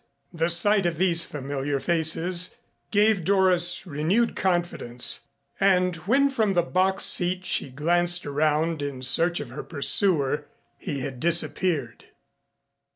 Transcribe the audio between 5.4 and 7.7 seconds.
and when from the box seat she